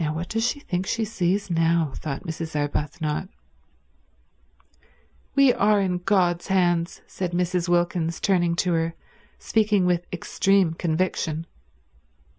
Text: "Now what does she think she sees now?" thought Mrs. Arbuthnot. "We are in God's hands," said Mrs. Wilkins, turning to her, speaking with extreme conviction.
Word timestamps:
"Now 0.03 0.13
what 0.15 0.29
does 0.29 0.43
she 0.43 0.59
think 0.59 0.87
she 0.87 1.05
sees 1.05 1.51
now?" 1.51 1.93
thought 1.95 2.23
Mrs. 2.23 2.55
Arbuthnot. 2.59 3.29
"We 5.35 5.53
are 5.53 5.79
in 5.79 5.99
God's 5.99 6.47
hands," 6.47 7.01
said 7.05 7.33
Mrs. 7.33 7.69
Wilkins, 7.69 8.19
turning 8.19 8.55
to 8.65 8.73
her, 8.73 8.95
speaking 9.37 9.85
with 9.85 10.07
extreme 10.11 10.73
conviction. 10.73 11.45